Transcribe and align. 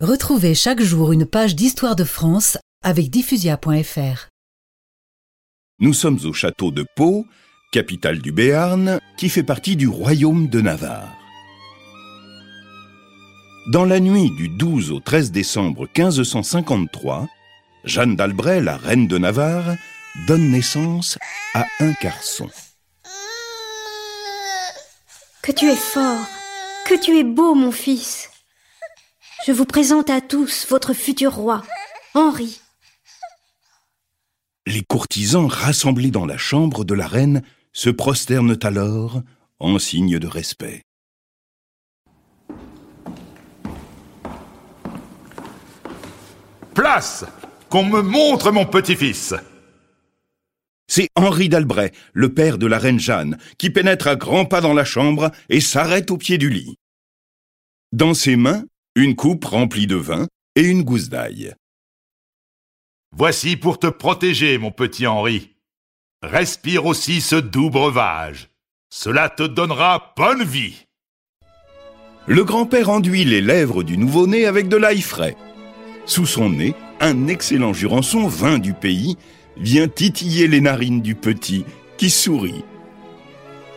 Retrouvez 0.00 0.54
chaque 0.54 0.80
jour 0.80 1.12
une 1.12 1.26
page 1.26 1.54
d'histoire 1.54 1.94
de 1.94 2.04
France 2.04 2.56
avec 2.82 3.10
diffusia.fr. 3.10 4.28
Nous 5.78 5.92
sommes 5.92 6.18
au 6.24 6.32
château 6.32 6.70
de 6.70 6.86
Pau, 6.96 7.26
capitale 7.70 8.20
du 8.20 8.32
Béarn, 8.32 8.98
qui 9.18 9.28
fait 9.28 9.42
partie 9.42 9.76
du 9.76 9.88
royaume 9.88 10.48
de 10.48 10.62
Navarre. 10.62 11.14
Dans 13.70 13.84
la 13.84 14.00
nuit 14.00 14.30
du 14.30 14.48
12 14.48 14.90
au 14.90 15.00
13 15.00 15.32
décembre 15.32 15.86
1553, 15.94 17.28
Jeanne 17.84 18.16
d'Albret, 18.16 18.62
la 18.62 18.78
reine 18.78 19.06
de 19.06 19.18
Navarre, 19.18 19.76
donne 20.26 20.50
naissance 20.50 21.18
à 21.52 21.66
un 21.78 21.92
garçon. 22.02 22.48
Que 25.42 25.52
tu 25.52 25.66
es 25.66 25.76
fort, 25.76 26.26
que 26.86 26.98
tu 26.98 27.18
es 27.18 27.24
beau, 27.24 27.54
mon 27.54 27.70
fils. 27.70 28.30
Je 29.46 29.52
vous 29.52 29.64
présente 29.64 30.10
à 30.10 30.20
tous 30.20 30.66
votre 30.68 30.92
futur 30.92 31.32
roi, 31.32 31.62
Henri. 32.12 32.60
Les 34.66 34.82
courtisans 34.82 35.46
rassemblés 35.46 36.10
dans 36.10 36.26
la 36.26 36.36
chambre 36.36 36.84
de 36.84 36.92
la 36.92 37.06
reine 37.06 37.42
se 37.72 37.88
prosternent 37.88 38.58
alors 38.62 39.22
en 39.58 39.78
signe 39.78 40.18
de 40.18 40.26
respect. 40.26 40.82
Place 46.74 47.24
Qu'on 47.70 47.84
me 47.84 48.02
montre 48.02 48.52
mon 48.52 48.66
petit-fils 48.66 49.34
C'est 50.86 51.08
Henri 51.14 51.48
d'Albret, 51.48 51.92
le 52.12 52.34
père 52.34 52.58
de 52.58 52.66
la 52.66 52.78
reine 52.78 53.00
Jeanne, 53.00 53.38
qui 53.56 53.70
pénètre 53.70 54.06
à 54.06 54.16
grands 54.16 54.44
pas 54.44 54.60
dans 54.60 54.74
la 54.74 54.84
chambre 54.84 55.30
et 55.48 55.62
s'arrête 55.62 56.10
au 56.10 56.18
pied 56.18 56.36
du 56.36 56.50
lit. 56.50 56.76
Dans 57.92 58.12
ses 58.12 58.36
mains, 58.36 58.64
une 58.96 59.14
coupe 59.14 59.44
remplie 59.44 59.86
de 59.86 59.96
vin 59.96 60.26
et 60.56 60.62
une 60.62 60.82
gousse 60.82 61.08
d'ail. 61.08 61.54
Voici 63.16 63.56
pour 63.56 63.78
te 63.78 63.86
protéger, 63.86 64.58
mon 64.58 64.70
petit 64.70 65.06
Henri. 65.06 65.50
Respire 66.22 66.86
aussi 66.86 67.20
ce 67.20 67.36
doux 67.36 67.70
breuvage. 67.70 68.50
Cela 68.90 69.28
te 69.28 69.42
donnera 69.42 70.12
bonne 70.16 70.44
vie. 70.44 70.86
Le 72.26 72.44
grand-père 72.44 72.90
enduit 72.90 73.24
les 73.24 73.40
lèvres 73.40 73.82
du 73.82 73.96
nouveau-né 73.96 74.46
avec 74.46 74.68
de 74.68 74.76
l'ail 74.76 75.00
frais. 75.00 75.36
Sous 76.06 76.26
son 76.26 76.50
nez, 76.50 76.74
un 77.00 77.28
excellent 77.28 77.72
jurançon, 77.72 78.26
vin 78.26 78.58
du 78.58 78.74
pays, 78.74 79.16
vient 79.56 79.88
titiller 79.88 80.46
les 80.46 80.60
narines 80.60 81.02
du 81.02 81.14
petit, 81.14 81.64
qui 81.96 82.10
sourit. 82.10 82.64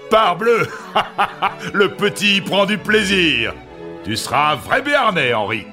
Parbleu 0.10 0.68
Le 1.74 1.90
petit 1.96 2.42
prend 2.42 2.66
du 2.66 2.78
plaisir. 2.78 3.54
Tu 4.04 4.18
seras 4.18 4.52
un 4.52 4.56
vrai 4.56 4.82
Béarnais, 4.82 5.34
Henri. 5.34 5.66